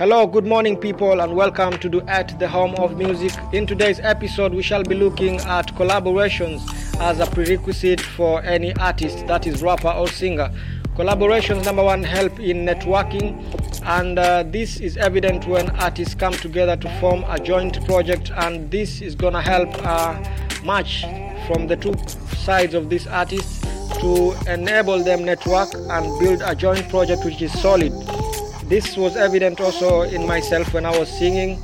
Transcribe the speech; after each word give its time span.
Hello, 0.00 0.26
good 0.26 0.46
morning, 0.46 0.78
people, 0.78 1.20
and 1.20 1.36
welcome 1.36 1.78
to 1.78 1.86
Duet 1.86 2.38
the 2.38 2.48
home 2.48 2.74
of 2.76 2.96
music. 2.96 3.32
In 3.52 3.66
today's 3.66 4.00
episode, 4.00 4.54
we 4.54 4.62
shall 4.62 4.82
be 4.82 4.94
looking 4.94 5.36
at 5.40 5.66
collaborations 5.74 6.62
as 6.98 7.20
a 7.20 7.26
prerequisite 7.26 8.00
for 8.00 8.42
any 8.42 8.74
artist, 8.76 9.26
that 9.26 9.46
is, 9.46 9.62
rapper 9.62 9.90
or 9.90 10.08
singer. 10.08 10.50
Collaborations, 10.96 11.66
number 11.66 11.82
one, 11.84 12.02
help 12.02 12.40
in 12.40 12.64
networking, 12.64 13.44
and 13.84 14.18
uh, 14.18 14.42
this 14.44 14.80
is 14.80 14.96
evident 14.96 15.46
when 15.46 15.68
artists 15.78 16.14
come 16.14 16.32
together 16.32 16.78
to 16.78 16.88
form 16.98 17.22
a 17.28 17.38
joint 17.38 17.84
project, 17.84 18.30
and 18.36 18.70
this 18.70 19.02
is 19.02 19.14
gonna 19.14 19.42
help 19.42 19.68
uh, 19.86 20.18
much 20.64 21.02
from 21.46 21.66
the 21.66 21.76
two 21.76 21.92
sides 22.38 22.72
of 22.72 22.88
these 22.88 23.06
artists 23.06 23.60
to 24.00 24.34
enable 24.46 25.04
them 25.04 25.26
network 25.26 25.68
and 25.74 26.18
build 26.20 26.40
a 26.42 26.54
joint 26.54 26.88
project 26.88 27.22
which 27.22 27.42
is 27.42 27.52
solid. 27.60 27.92
This 28.70 28.96
was 28.96 29.16
evident 29.16 29.60
also 29.60 30.02
in 30.02 30.24
myself 30.24 30.72
when 30.72 30.86
I 30.86 30.96
was 30.96 31.08
singing 31.08 31.60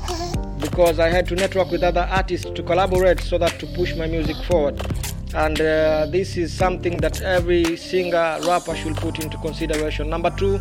because 0.59 0.99
I 0.99 1.09
had 1.09 1.25
to 1.29 1.37
network 1.37 1.71
with 1.71 1.85
other 1.85 2.01
artists 2.01 2.51
to 2.51 2.65
collaborate 2.65 3.21
so 3.21 3.39
that 3.39 3.61
to 3.61 3.67
push 3.77 3.95
my 3.95 4.09
music 4.09 4.35
forward. 4.49 4.85
And 5.33 5.61
uh, 5.61 6.07
this 6.11 6.37
is 6.37 6.53
something 6.53 6.97
that 6.97 7.23
every 7.23 7.77
singer, 7.77 8.41
rapper 8.45 8.75
should 8.75 8.97
put 8.97 9.23
into 9.23 9.37
consideration. 9.37 10.11
Number 10.11 10.31
two, 10.31 10.59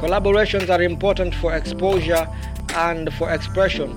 collaborations 0.00 0.70
are 0.70 0.80
important 0.80 1.34
for 1.34 1.54
exposure 1.54 2.26
and 2.76 3.12
for 3.12 3.30
expression. 3.30 3.90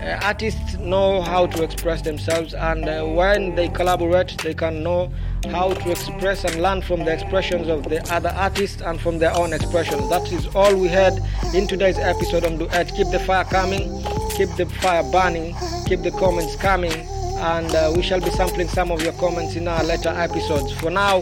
Uh, 0.00 0.18
artists 0.22 0.76
know 0.78 1.20
how 1.20 1.46
to 1.48 1.62
express 1.62 2.00
themselves, 2.00 2.54
and 2.54 2.88
uh, 2.88 3.04
when 3.04 3.54
they 3.54 3.68
collaborate, 3.68 4.34
they 4.38 4.54
can 4.54 4.82
know 4.82 5.12
how 5.46 5.72
to 5.72 5.90
express 5.90 6.44
and 6.44 6.60
learn 6.60 6.82
from 6.82 7.04
the 7.04 7.12
expressions 7.12 7.68
of 7.68 7.84
the 7.84 8.02
other 8.12 8.30
artists 8.30 8.82
and 8.82 9.00
from 9.00 9.18
their 9.18 9.34
own 9.34 9.52
expressions. 9.52 10.08
That 10.10 10.30
is 10.32 10.46
all 10.54 10.74
we 10.76 10.88
had 10.88 11.18
in 11.54 11.66
today's 11.66 11.98
episode 11.98 12.44
on 12.44 12.58
Duet. 12.58 12.92
Keep 12.94 13.10
the 13.10 13.20
fire 13.20 13.44
coming, 13.44 14.04
keep 14.36 14.50
the 14.56 14.66
fire 14.80 15.02
burning, 15.10 15.54
keep 15.86 16.02
the 16.02 16.10
comments 16.10 16.56
coming, 16.56 16.92
and 16.92 17.74
uh, 17.74 17.92
we 17.94 18.02
shall 18.02 18.20
be 18.20 18.30
sampling 18.30 18.68
some 18.68 18.90
of 18.90 19.02
your 19.02 19.12
comments 19.14 19.56
in 19.56 19.68
our 19.68 19.82
later 19.84 20.10
episodes. 20.10 20.72
For 20.80 20.90
now, 20.90 21.18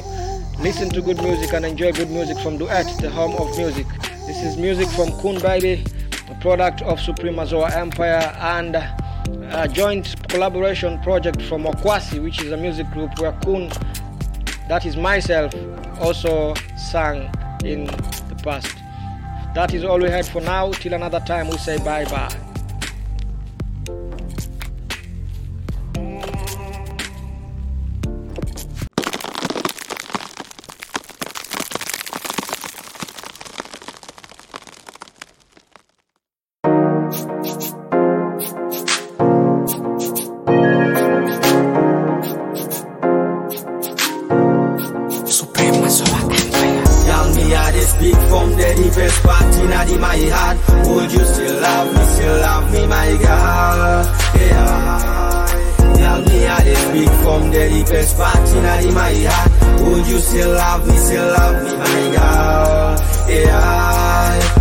listen 0.58 0.88
to 0.90 1.02
good 1.02 1.18
music 1.18 1.52
and 1.52 1.64
enjoy 1.64 1.92
good 1.92 2.10
music 2.10 2.38
from 2.38 2.58
Duet, 2.58 2.86
the 3.00 3.10
home 3.10 3.36
of 3.36 3.56
music. 3.56 3.86
This 4.26 4.42
is 4.42 4.56
music 4.56 4.88
from 4.88 5.10
Kun 5.20 5.40
Baby, 5.40 5.84
a 6.30 6.34
product 6.40 6.82
of 6.82 6.98
Supreme 6.98 7.34
Mazoa 7.34 7.70
Empire, 7.76 8.34
and 8.40 8.76
a 9.52 9.68
joint 9.68 10.16
collaboration 10.28 11.00
project 11.02 11.42
from 11.42 11.64
Okwasi, 11.64 12.22
which 12.22 12.42
is 12.42 12.52
a 12.52 12.56
music 12.56 12.90
group 12.90 13.18
where 13.18 13.32
Kun, 13.44 13.70
that 14.68 14.84
is 14.84 14.96
myself, 14.96 15.52
also 16.00 16.54
sang 16.76 17.30
in 17.64 17.86
the 17.86 18.40
past. 18.42 18.76
That 19.54 19.72
is 19.72 19.84
all 19.84 19.98
we 19.98 20.10
had 20.10 20.26
for 20.26 20.40
now. 20.40 20.72
Till 20.72 20.92
another 20.92 21.20
time, 21.20 21.48
we 21.48 21.56
say 21.56 21.78
bye 21.78 22.04
bye. 22.04 22.45
Part 58.14 58.46
my 58.92 59.14
heart. 59.24 59.80
Would 59.80 60.06
you 60.06 60.18
still 60.18 60.52
love 60.52 60.86
me, 60.86 60.96
still 60.96 61.26
love 61.26 61.64
me, 61.64 61.76
my 61.76 62.16
girl? 62.16 63.28
Yeah. 63.28 64.55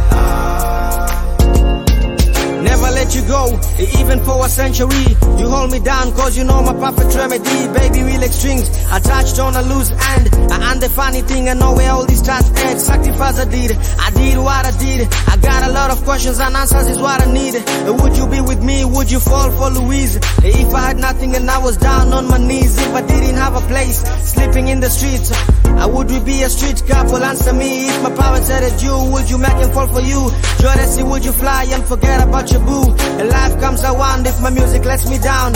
Go, 3.28 3.60
even 4.00 4.24
for 4.24 4.46
a 4.46 4.50
century. 4.50 5.06
You 5.40 5.50
hold 5.50 5.72
me 5.72 5.80
down 5.80 6.14
cause 6.14 6.38
you 6.38 6.44
know 6.44 6.62
my 6.62 6.74
perfect 6.74 7.16
remedy. 7.16 7.68
Baby, 7.74 8.04
real 8.04 8.22
extremes. 8.24 8.70
I 8.92 9.00
touched 9.00 9.40
on 9.40 9.56
a 9.56 9.62
loose 9.64 9.92
end. 9.92 10.30
And 10.36 10.82
the 10.82 10.90
funny 10.90 11.22
thing, 11.22 11.50
I 11.50 11.54
know 11.54 11.74
where 11.74 11.92
all 11.92 12.06
these 12.06 12.22
stats 12.22 12.56
end. 12.66 12.80
Sacrifice 12.80 13.40
I 13.40 13.46
did, 13.46 13.72
I 13.72 14.10
did 14.12 14.38
what 14.38 14.66
I 14.66 14.72
did. 14.78 15.08
I 15.28 15.38
got 15.38 15.70
a 15.70 15.72
lot 15.72 15.90
of 15.92 16.04
questions 16.04 16.40
and 16.40 16.56
answers 16.56 16.88
is 16.88 17.00
what 17.00 17.22
I 17.26 17.32
need. 17.32 17.56
Would 18.02 18.16
you 18.16 18.28
be 18.28 18.42
with 18.42 18.64
me? 18.64 18.86
Would 18.86 19.10
you 19.10 19.20
fall 19.20 19.50
for 19.52 19.70
Louise? 19.70 20.18
If 20.44 20.74
I 20.74 20.82
had 20.90 20.98
nothing 20.98 21.36
and 21.36 21.50
I 21.50 21.58
was 21.58 21.78
down 21.78 22.14
on 22.14 22.28
my 22.28 22.38
knees, 22.38 22.78
if 22.78 22.94
I 22.94 23.02
didn't 23.02 23.36
have 23.36 23.56
a 23.56 23.62
place, 23.68 23.98
sleeping 24.30 24.68
in 24.68 24.80
the 24.80 24.90
streets, 24.90 25.32
I 25.66 25.86
would 25.88 26.10
we 26.10 26.20
be 26.20 26.44
a 26.44 26.50
street 26.50 26.84
couple? 26.88 27.18
Answer 27.18 27.54
me. 27.54 27.90
If 27.90 28.04
my 28.04 28.12
parents 28.16 28.50
had 28.50 28.64
a 28.64 28.78
Jew, 28.78 29.12
would 29.12 29.30
you 29.30 29.38
make 29.38 29.58
him 29.58 29.72
fall 29.72 29.88
for 29.88 30.02
you? 30.02 30.30
Jordan, 30.60 30.88
see, 30.88 31.04
would 31.04 31.26
you 31.26 31.32
fly 31.32 31.66
and 31.70 31.84
forget 31.86 32.22
about 32.26 32.52
your 32.52 32.62
boo? 32.62 32.86
Life 33.24 33.60
comes 33.60 33.84
around 33.84 34.28
if 34.28 34.42
my 34.42 34.50
music 34.50 34.84
lets 34.84 35.10
me 35.10 35.18
down. 35.20 35.54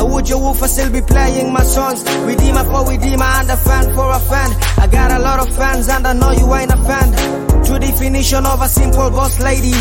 Or 0.00 0.08
would 0.08 0.28
your 0.28 0.40
woofer 0.40 0.66
still 0.66 0.90
be 0.90 1.02
playing 1.02 1.52
my 1.52 1.62
songs? 1.64 2.02
Redeemer 2.24 2.64
for 2.64 2.88
redeemer 2.88 3.24
and 3.24 3.50
a 3.50 3.56
fan 3.56 3.84
for 3.94 4.10
a 4.10 4.18
fan. 4.20 4.50
I 4.78 4.86
got 4.86 5.12
a 5.12 5.18
lot 5.18 5.38
of 5.38 5.54
fans 5.54 5.88
and 5.88 6.06
I 6.06 6.14
know 6.14 6.30
you 6.32 6.54
ain't 6.54 6.72
a 6.72 6.76
fan. 6.76 7.64
True 7.64 7.78
definition 7.78 8.46
of 8.46 8.60
a 8.62 8.68
simple 8.68 9.10
boss 9.10 9.40
lady. 9.40 9.74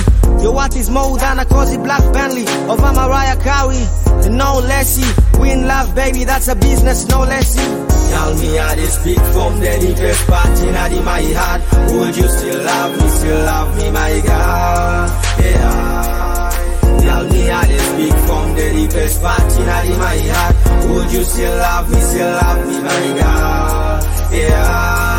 Your 0.43 0.53
what 0.53 0.75
is 0.75 0.89
more 0.89 1.17
than 1.17 1.39
a 1.39 1.45
cozy 1.45 1.77
black 1.77 2.01
Bentley 2.13 2.43
of 2.43 2.79
a 2.79 2.91
Mariah 2.93 3.37
Carey. 3.41 3.85
No 4.29 4.59
lessy. 4.59 5.07
We 5.39 5.51
in 5.51 5.65
love, 5.67 5.95
baby, 5.95 6.23
that's 6.23 6.47
a 6.47 6.55
business, 6.55 7.07
no 7.07 7.21
lessy. 7.21 7.63
Tell 8.11 8.35
me 8.35 8.55
how 8.57 8.75
they 8.75 8.87
speak 8.87 9.19
from 9.33 9.59
the 9.59 9.77
deepest 9.79 10.27
part 10.27 10.55
the 10.57 11.01
my 11.03 11.21
heart. 11.33 11.61
Would 11.93 12.17
you 12.17 12.27
still 12.27 12.63
love 12.63 13.01
me, 13.01 13.07
still 13.09 13.45
love 13.45 13.77
me, 13.77 13.91
my 13.91 14.21
girl? 14.21 15.07
Yeah. 15.39 16.30
Tell 16.99 17.23
me 17.29 17.41
how 17.47 17.65
they 17.65 17.77
speak 17.77 18.15
from 18.27 18.55
the 18.55 18.71
deepest 18.75 19.21
part 19.21 19.49
the 19.49 19.95
my 19.97 20.17
heart. 20.33 20.55
Would 20.89 21.11
you 21.13 21.23
still 21.23 21.55
love 21.57 21.89
me, 21.91 21.99
still 22.01 22.31
love 22.31 22.67
me, 22.67 22.81
my 22.81 23.03
girl? 23.19 23.99
Yeah. 24.31 25.11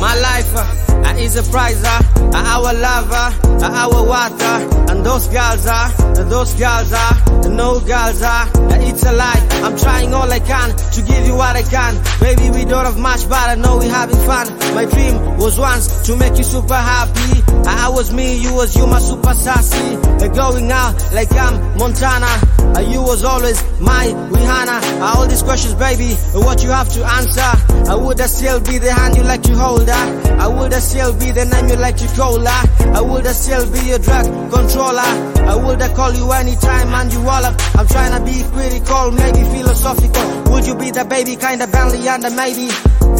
My 0.00 0.14
life 0.14 0.52
uh, 0.56 1.14
is 1.18 1.36
a 1.36 1.42
prize, 1.50 1.82
uh, 1.84 2.00
our 2.34 2.72
lover, 2.72 3.28
uh, 3.64 3.80
our 3.82 4.06
water, 4.06 4.56
and 4.90 5.04
those 5.04 5.26
girls 5.28 5.66
are, 5.66 5.90
those 6.24 6.54
girls 6.54 6.92
are, 6.92 7.29
no 7.56 7.80
girls 7.80 8.22
are, 8.22 8.46
it's 8.82 9.04
a 9.04 9.12
lie. 9.12 9.46
I'm 9.64 9.76
trying 9.76 10.12
all 10.14 10.30
I 10.30 10.40
can 10.40 10.70
to 10.76 11.02
give 11.02 11.26
you 11.26 11.34
what 11.36 11.56
I 11.56 11.62
can. 11.62 11.94
Baby, 12.20 12.50
we 12.50 12.64
don't 12.64 12.84
have 12.84 12.98
much, 12.98 13.28
but 13.28 13.38
I 13.38 13.54
know 13.54 13.78
we're 13.78 13.90
having 13.90 14.16
fun. 14.26 14.46
My 14.74 14.84
dream 14.84 15.36
was 15.38 15.58
once 15.58 16.06
to 16.06 16.16
make 16.16 16.36
you 16.38 16.44
super 16.44 16.74
happy. 16.74 17.42
I 17.66 17.88
was 17.88 18.12
me, 18.12 18.36
you 18.42 18.54
was 18.54 18.76
you, 18.76 18.86
my 18.86 18.98
super 18.98 19.34
sassy. 19.34 19.96
Going 20.30 20.70
out 20.70 20.94
like 21.12 21.32
I'm 21.32 21.76
Montana. 21.76 22.30
Uh, 22.76 22.80
you 22.80 23.02
was 23.02 23.24
always 23.24 23.60
my 23.80 24.06
Rihanna. 24.06 25.00
Uh, 25.00 25.14
all 25.16 25.26
these 25.26 25.42
questions, 25.42 25.74
baby, 25.74 26.14
what 26.46 26.62
you 26.62 26.70
have 26.70 26.88
to 26.90 27.04
answer. 27.04 27.50
I 27.90 27.96
would 27.96 28.20
I 28.20 28.26
still 28.26 28.60
be 28.60 28.78
the 28.78 28.92
hand 28.92 29.16
you 29.16 29.24
like 29.24 29.42
to 29.42 29.56
hold 29.56 29.88
her. 29.88 30.38
I 30.38 30.46
would 30.46 30.72
I 30.72 30.78
still 30.78 31.12
be 31.18 31.32
the 31.32 31.44
name 31.46 31.68
you 31.68 31.76
like 31.76 31.96
to 31.96 32.06
call 32.14 32.38
her. 32.38 32.94
I 32.94 33.00
would 33.00 33.26
I 33.26 33.32
still 33.32 33.70
be 33.72 33.80
your 33.90 33.98
drug 33.98 34.24
controller. 34.52 35.10
I 35.50 35.56
would 35.56 35.82
I 35.82 35.92
call 35.94 36.12
you 36.14 36.30
anytime 36.32 36.88
and 36.94 37.12
you 37.12 37.20
all 37.20 37.39
I'm 37.48 37.86
trying 37.86 38.12
to 38.12 38.24
be 38.24 38.44
critical, 38.52 39.10
maybe 39.12 39.42
philosophical. 39.56 40.52
Would 40.52 40.66
you 40.66 40.74
be 40.74 40.90
the 40.90 41.04
baby 41.04 41.36
kind 41.36 41.62
of 41.62 41.72
Bentley 41.72 42.06
and 42.08 42.22
the 42.22 42.30
maybe? 42.30 42.68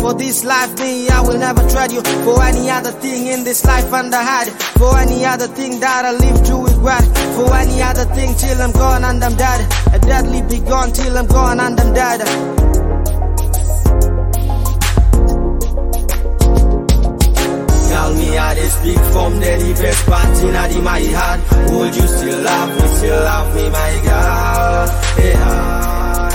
For 0.01 0.15
this 0.15 0.45
life, 0.45 0.79
me, 0.79 1.09
I 1.09 1.21
will 1.21 1.39
never 1.39 1.69
trade 1.69 1.93
you 1.93 2.03
for 2.25 2.43
any 2.43 2.71
other 2.71 2.93
thing 2.93 3.27
in 3.27 3.45
this 3.45 3.65
life 3.65 3.93
and 3.93 4.15
I 4.15 4.23
had. 4.23 4.49
For 4.79 4.97
any 4.99 5.25
other 5.25 5.47
thing 5.47 5.81
that 5.81 6.05
I 6.05 6.13
live 6.13 6.45
to 6.47 6.55
regret. 6.65 7.05
For 7.37 7.55
any 7.55 7.83
other 7.83 8.05
thing 8.15 8.35
till 8.37 8.61
I'm 8.61 8.73
gone 8.73 9.05
and 9.05 9.23
I'm 9.23 9.37
dead. 9.37 9.61
A 9.93 9.99
deadly 9.99 10.43
be 10.43 10.65
gone 10.65 10.93
till 10.93 11.17
I'm 11.17 11.27
gone 11.27 11.61
and 11.61 11.79
I'm 11.79 11.93
dead. 11.93 12.70
From 19.13 19.41
the 19.41 19.59
deepest 19.59 20.07
part 20.07 20.39
inna 20.43 20.69
the 20.69 20.81
my 20.83 21.03
heart. 21.19 21.41
Would 21.71 21.95
you 21.97 22.07
still 22.07 22.41
love 22.43 22.71
me, 22.71 22.87
still 22.97 23.21
love 23.25 23.55
me, 23.55 23.71
my 23.71 23.93
girl? 24.05 24.87
Yeah. 25.19 26.31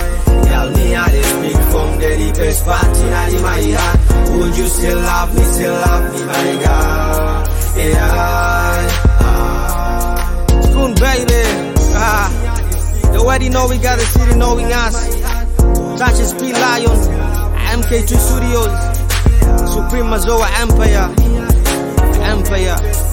Tell 0.45 0.69
me 0.71 0.85
how 0.91 1.07
they 1.09 1.23
speak 1.23 1.59
from 1.71 1.99
the 1.99 2.09
deepest 2.17 2.65
part 2.65 2.97
inna 2.97 3.21
the 3.31 3.39
my 3.41 3.61
heart. 3.77 3.99
Would 4.37 4.57
you 4.57 4.67
still 4.67 4.99
love 4.99 5.35
me, 5.35 5.43
still 5.43 5.73
love 5.73 6.13
me, 6.13 6.25
my 6.25 6.49
girl? 6.63 7.43
Yeah. 7.77 8.89
Spoon 10.61 10.93
baby, 10.95 11.43
ah. 11.95 12.29
You 13.13 13.19
already 13.21 13.49
know 13.49 13.67
we 13.67 13.77
got 13.77 13.97
the 13.97 14.05
city 14.05 14.35
knowing 14.37 14.71
us. 14.71 14.95
As 16.01 16.33
P 16.33 16.51
Lion, 16.51 16.99
MK2 17.79 18.11
Studios, 18.27 18.71
Supreme 19.73 20.07
Mazoa 20.07 20.47
Empire 20.59 21.54
young 22.35 22.43
player. 22.43 23.04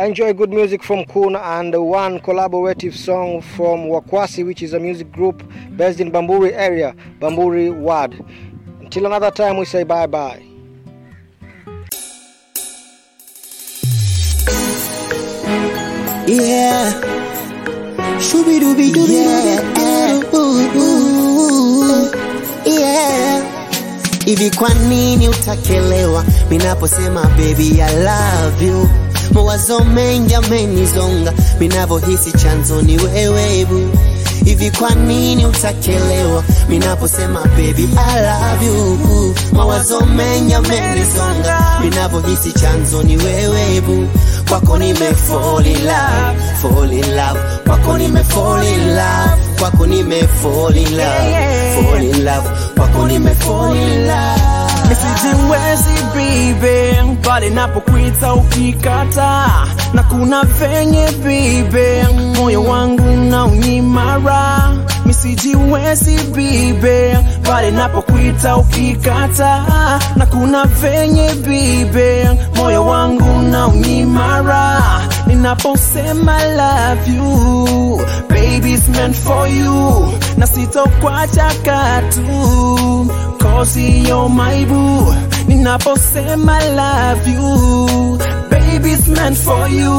Empire. 0.00 0.06
Enjoy 0.08 0.32
good 0.32 0.50
music 0.50 0.82
from 0.82 1.04
Kun 1.04 1.36
and 1.36 1.74
one 1.74 2.20
collaborative 2.20 2.94
song 2.94 3.40
from 3.42 3.86
Wakwasi, 3.88 4.44
which 4.44 4.62
is 4.62 4.72
a 4.72 4.80
music 4.80 5.12
group 5.12 5.42
based 5.76 6.00
in 6.00 6.10
Bamburi 6.10 6.52
area, 6.52 6.94
Bamburi 7.20 7.74
Ward. 7.74 8.18
Until 8.80 9.06
another 9.06 9.30
time, 9.30 9.58
we 9.58 9.64
say 9.66 9.84
bye 9.84 10.06
bye. 10.06 10.42
Yeah. 16.26 16.92
Shooby 18.20 18.60
dooby 18.60 18.90
dooby 18.94 19.18
yeah. 19.18 20.34
Ooh, 20.34 20.78
ooh, 20.78 22.10
yeah. 22.66 23.42
Hivi 24.24 24.50
kwa 24.50 24.74
nini 24.74 25.28
utakelewa 25.28 26.24
minaposema 26.50 27.22
baby 27.26 27.82
I 27.82 27.96
love 28.04 28.66
you? 28.66 29.09
Mawazo 29.34 29.84
mengi 29.84 30.34
amenizonga 30.34 31.32
minavyohisi 31.60 32.32
chanzo 32.32 32.82
ni 32.82 32.98
wewe 32.98 33.64
bu. 33.64 33.88
Hivi 34.44 34.70
kwa 34.70 34.90
nini 34.94 35.46
utakelewa 35.46 36.44
minaposema 36.68 37.40
baby 37.40 37.88
I 37.96 38.20
love 38.22 38.66
you? 38.66 39.34
Mawazo 39.52 40.00
mengi 40.00 40.54
amenizonga 40.54 41.80
minavyohisi 41.84 42.52
chanzo 42.52 43.02
ni 43.02 43.16
wewe 43.16 43.80
bu. 43.80 44.08
Kwako 44.48 44.78
nime 44.78 45.14
fall 45.14 45.66
in 45.66 45.78
love, 45.84 46.38
fall 46.62 46.92
in 46.92 47.14
love. 47.16 47.40
Kwako 47.66 47.98
nime 47.98 48.24
fall 48.24 48.64
in 48.66 48.88
love, 48.88 49.42
kwako 49.58 49.86
nime 49.86 50.22
fall 50.42 50.76
in 50.76 50.96
love, 50.96 51.84
fall 51.86 52.02
in 52.04 52.24
love. 52.24 52.48
Kwako 52.76 53.06
nime 53.06 53.34
fall 53.34 53.76
in 53.76 54.06
love. 54.06 54.49
Nisijiwezi 54.88 56.04
bibi, 56.14 57.16
pale 57.22 57.50
napokuita 57.50 58.34
ukikata, 58.34 59.46
na 59.94 60.02
kuna 60.02 60.42
venye 60.44 61.06
bibi, 61.24 62.14
moyo 62.36 62.62
wangu 62.64 63.16
na 63.30 63.44
unyimara. 63.44 64.72
Misijiwezi 65.06 66.16
baby, 66.16 67.16
pale 67.42 67.70
napokuita 67.70 68.56
ukikata, 68.56 69.64
na 70.16 70.26
kuna 70.26 70.64
venye 70.64 71.28
baby, 71.34 72.38
moyo 72.56 72.86
wangu 72.86 73.42
na 73.42 73.66
unyimara. 73.68 74.82
Ninaposema 75.26 76.44
love 76.44 77.10
you, 77.16 78.00
baby 78.28 78.72
it's 78.72 78.88
meant 78.88 79.16
for 79.16 79.48
you, 79.48 80.12
na 80.36 80.46
sitokwacha 80.46 81.50
katu 81.64 83.10
cause 83.50 83.76
you're 83.76 84.28
my 84.28 84.64
boo. 84.64 85.12
Ninaposema 85.48 86.56
love 86.80 87.26
you, 87.34 88.18
baby 88.50 88.90
it's 88.92 89.08
meant 89.08 89.36
for 89.36 89.68
you, 89.68 89.94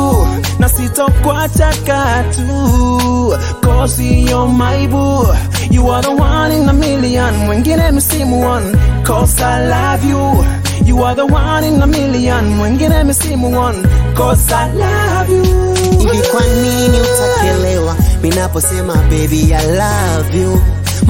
na 0.59 0.68
sitokwacha 0.69 1.69
katu 1.86 3.62
cause 3.62 4.00
you're 4.01 4.48
my 4.48 4.88
boo. 4.88 5.25
You 5.71 5.88
are 5.89 6.01
the 6.01 6.12
one 6.15 6.51
in 6.51 6.69
a 6.69 6.74
million, 6.74 7.33
mwingine 7.45 7.92
msimu 7.92 8.42
one, 8.42 8.77
cause 9.03 9.42
I 9.42 9.68
love 9.68 10.04
you. 10.09 10.45
You 10.86 11.04
are 11.04 11.15
the 11.15 11.25
one 11.25 11.63
in 11.63 11.81
a 11.81 11.88
million, 11.88 12.45
mwingine 12.56 13.04
msimu 13.04 13.57
one, 13.59 13.83
cause 14.15 14.51
I 14.54 14.71
love 14.74 15.30
you. 15.30 15.71
Hivi 16.00 16.27
kwa 16.31 16.42
nini 16.42 16.97
utakelewa 17.01 17.95
minaposema 18.21 18.94
baby 18.95 19.54
I 19.54 19.65
love 19.68 20.38
you? 20.42 20.62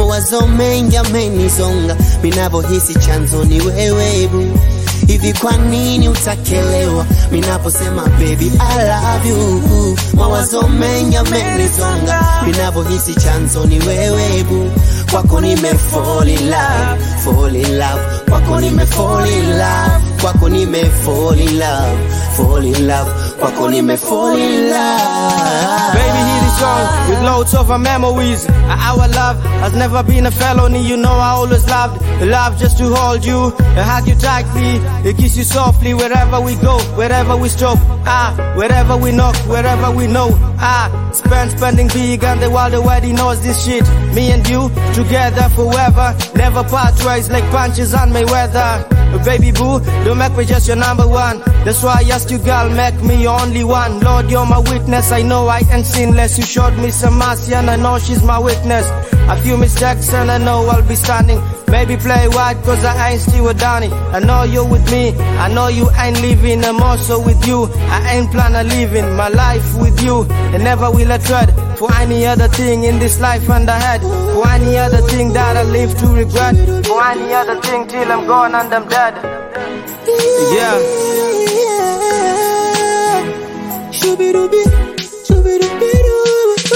Mawazo 0.06 0.48
mengi 0.48 0.98
amenizonga 0.98 1.96
minavyohisi 2.24 2.94
chanzo 2.96 3.44
ni 3.44 3.62
wewe 3.62 4.28
bu. 4.28 4.60
Hivi 5.08 5.34
kwa 5.34 5.58
nini 5.58 6.10
utakelewa 6.10 7.06
minaposema 7.32 8.02
baby 8.08 8.52
I 8.60 8.88
love 8.88 9.30
you? 9.30 9.98
Mawazo 10.14 10.68
mengi 10.68 11.16
amenizonga 11.18 12.42
minavyohisi 12.46 13.16
chanzo 13.16 13.66
ni 13.66 13.80
wewe 13.80 14.44
bu. 14.44 14.72
Kwako 15.12 15.42
nime 15.42 15.70
fall 15.76 16.30
in 16.30 16.50
love, 16.50 17.06
fall 17.24 17.56
in 17.56 17.78
love. 17.78 18.02
Kwako 18.30 18.60
nime 18.60 18.86
fall 18.86 19.28
in 19.30 19.50
love, 19.50 20.06
kwako 20.22 20.50
nime 20.50 20.86
fall 21.06 21.40
in 21.40 21.60
love, 21.60 21.98
fall 22.38 22.66
in 22.66 22.88
love. 22.88 23.12
Kwako 23.40 23.70
nime 23.70 23.98
fall 23.98 24.40
in 24.40 24.70
love. 24.70 25.94
Baby, 25.94 26.41
with 26.60 27.22
loads 27.24 27.54
of 27.54 27.72
our 27.72 27.80
memories. 27.80 28.48
Our 28.50 29.08
love 29.08 29.40
has 29.62 29.74
never 29.76 30.04
been 30.04 30.26
a 30.26 30.32
felony. 30.32 30.86
You 30.86 30.98
know 30.98 31.12
I 31.12 31.32
always 31.32 31.66
loved 31.68 32.02
the 32.20 32.26
love 32.26 32.58
just 32.60 32.78
to 32.80 32.94
hold 32.94 33.26
you, 33.26 33.52
hug 33.76 34.08
you 34.08 34.16
tightly, 34.16 35.14
kiss 35.14 35.38
you 35.38 35.44
softly 35.44 35.94
wherever 35.94 36.40
we 36.42 36.56
go, 36.56 36.78
wherever 36.96 37.36
we 37.38 37.50
stop, 37.50 37.78
ah, 38.06 38.54
wherever 38.56 38.98
we 38.98 39.12
knock, 39.12 39.36
wherever 39.48 39.92
we 39.92 40.08
know, 40.08 40.30
ah. 40.60 40.90
Spend 41.14 41.52
spending 41.52 41.88
big 41.90 42.24
and 42.24 42.42
the 42.42 42.50
world 42.50 42.74
already 42.74 43.12
knows 43.14 43.42
this 43.42 43.66
shit. 43.66 43.84
Me 44.16 44.32
and 44.32 44.48
you 44.48 44.70
together 44.94 45.50
forever, 45.50 46.16
never 46.36 46.64
part 46.64 46.94
ways 47.06 47.30
like 47.30 47.44
punches 47.52 47.94
on 47.94 48.12
Mayweather. 48.12 48.88
Baby 49.26 49.52
boo, 49.52 49.80
don't 50.06 50.18
make 50.18 50.36
me 50.38 50.46
just 50.46 50.68
your 50.68 50.78
number 50.78 51.06
one. 51.06 51.40
That's 51.66 51.84
why 51.84 52.02
I 52.02 52.10
asked 52.16 52.32
you, 52.32 52.38
girl, 52.40 52.70
make 52.70 52.96
me 53.04 53.22
your 53.24 53.40
only 53.40 53.64
one. 53.64 54.00
Lord, 54.00 54.32
you're 54.32 54.46
my 54.46 54.60
witness. 54.60 55.12
I 55.12 55.22
know 55.22 55.48
I 55.48 55.60
ain't 55.70 55.86
sinless. 55.86 56.40
You 56.42 56.48
showed 56.48 56.76
me 56.80 56.90
some 56.90 57.20
mercy, 57.20 57.54
and 57.54 57.70
I 57.70 57.76
know 57.76 58.00
she's 58.00 58.24
my 58.24 58.40
witness. 58.40 58.90
A 59.30 59.40
few 59.44 59.58
mistakes, 59.58 60.12
and 60.12 60.32
I 60.32 60.40
know 60.40 60.66
I'll 60.66 60.82
be 60.82 60.96
standing. 60.96 61.40
Maybe 61.68 61.98
play 61.98 62.28
white, 62.30 62.60
cause 62.64 62.84
I 62.84 63.12
ain't 63.12 63.22
still 63.22 63.48
a 63.50 63.54
Danny. 63.54 63.94
I 63.94 64.18
know 64.22 64.42
you're 64.42 64.68
with 64.68 64.92
me. 64.92 65.12
I 65.38 65.54
know 65.54 65.68
you 65.68 65.88
ain't 65.92 66.20
living. 66.20 66.66
I'm 66.66 66.82
also 66.82 67.24
with 67.24 67.46
you. 67.46 67.66
I 67.66 68.16
ain't 68.16 68.32
plan 68.32 68.56
on 68.56 68.68
living 68.70 69.16
my 69.16 69.28
life 69.28 69.78
with 69.78 70.02
you. 70.02 70.24
And 70.54 70.64
never 70.64 70.90
will 70.90 71.12
I 71.12 71.20
tread 71.20 71.54
for 71.78 71.94
any 71.98 72.26
other 72.26 72.48
thing 72.48 72.86
in 72.86 72.98
this 72.98 73.20
life 73.20 73.48
and 73.48 73.70
ahead. 73.70 74.02
For 74.02 74.48
any 74.48 74.80
other 74.80 75.02
thing 75.02 75.34
that 75.34 75.56
I 75.56 75.62
live 75.62 75.96
to 76.00 76.08
regret. 76.08 76.56
For 76.88 77.04
any 77.04 77.34
other 77.36 77.62
thing 77.62 77.88
till 77.88 78.12
I'm 78.12 78.26
gone 78.26 78.56
and 78.56 78.74
I'm 78.74 78.88
dead. 78.90 79.14
Yeah. 80.58 81.02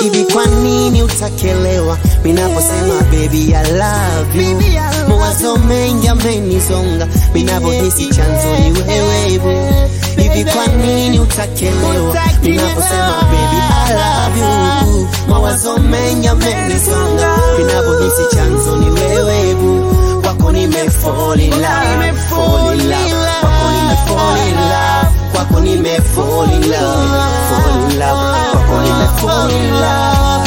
Hivi 0.06 0.26
kwa 0.34 0.46
nini 0.46 1.04
utakelewa 1.04 1.98
minaposema 2.24 3.02
baby 3.12 3.56
I 3.56 3.72
love 3.72 4.44
you? 4.44 4.62
Mawazo 5.10 5.58
mengi 5.58 6.08
amenizonga 6.08 7.08
minapohisi 7.34 8.06
chanzo 8.10 8.48
ni 8.60 8.72
wewe. 8.82 9.90
Hivi 10.18 10.46
kwa 10.52 10.68
nini 10.68 11.20
utakelewa 11.20 12.16
minaposema 12.44 13.22
baby 13.22 13.62
I 13.88 13.94
love 13.94 14.40
you? 14.40 15.08
Mawazo 15.30 15.78
mengi 15.78 16.28
amenizonga 16.28 17.38
minapohisi 17.58 18.36
chanzo 18.36 18.76
ni 18.78 18.90
wewe. 18.90 19.56
Kwako 20.22 20.52
nime 20.52 20.90
fall 20.90 21.40
in 21.40 21.50
love, 21.50 22.14
fall 22.30 22.80
in 22.80 22.90
love. 22.90 23.06
Kwako 23.42 23.70
nime 23.72 23.98
fall 24.08 24.48
in 24.48 24.56
love, 24.56 25.10
kwako 25.34 25.60
nime 25.60 26.02
fall 26.02 26.52
in 26.54 26.72
love, 26.72 27.25
fall 29.46 29.52
in 29.52 29.72
love. 29.74 30.46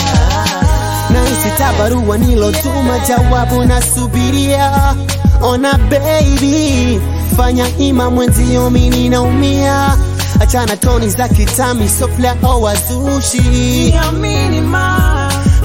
Nilotuma 2.19 2.99
jawabu 3.09 3.65
nasubiria. 3.65 4.95
Ona 5.43 5.79
baby, 5.91 7.01
fanya 7.37 7.69
ima 7.79 8.11
mwenzio 8.11 8.71
mimi 8.71 9.09
naumia. 9.09 9.97
Achana 10.41 10.77
toni 10.77 11.09
za 11.11 11.29
kitami 11.29 11.89
sofla 11.89 12.37
au 12.43 12.63
wazushi 12.63 13.95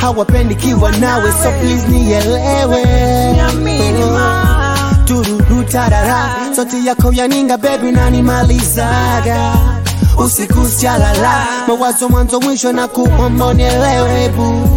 hawapendi 0.02 0.56
kiwa 0.56 0.92
nawe 0.92 1.32
so 1.32 1.52
please 1.52 1.88
nielewe 1.88 2.84
tururu 5.06 5.64
tarara 5.64 6.36
sauti 6.56 6.88
yako 6.88 7.14
yaninga 7.14 7.58
baby 7.58 7.92
nanimalizaga 7.92 9.54
usiku 10.18 10.66
sialala 10.68 11.46
mawazo 11.68 12.10
mwanzo 12.10 12.40
mwisho 12.42 12.72
na 12.74 12.88
kuomba 12.88 13.54
nielewe 13.54 14.30
bu 14.30 14.70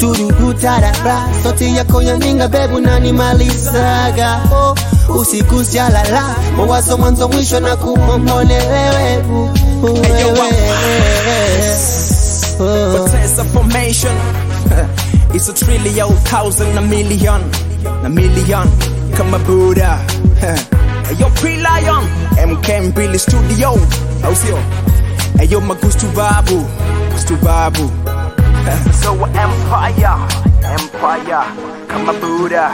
turugutarara 0.00 1.28
sauti 1.42 1.76
yako 1.76 2.02
ya 2.02 2.18
ninga 2.18 2.48
bebu 2.48 2.80
nanimalizaga 2.80 4.40
oh, 4.54 4.74
usiku 5.18 5.64
sialala 5.64 6.34
mawazo 6.56 6.98
mwanzo 6.98 7.28
mwisho 7.28 7.60
na 7.60 7.76
kuomba 7.76 8.44
nielewe 8.44 9.22
bu 9.28 9.50
But 12.58 13.48
formation. 13.52 14.12
it's 15.34 15.48
a 15.48 15.52
trillion, 15.52 16.12
thousand, 16.24 16.78
a 16.78 16.82
million, 16.82 17.40
a 18.04 18.08
million. 18.08 18.68
Kama 19.16 19.38
Buddha. 19.40 19.98
Yo, 21.18 21.28
P-Lion. 21.40 22.04
MK 22.36 22.94
Billy 22.94 23.18
Studio. 23.18 23.70
Au 24.24 24.34
sio? 24.34 24.58
Ayo, 25.38 25.60
magustu 25.60 26.06
babu. 26.16 26.64
Gustu 27.12 27.36
babu. 27.36 27.90
so 28.92 29.12
empire, 29.36 30.16
empire. 30.64 31.44
Kama 31.88 32.12
Buddha. 32.14 32.70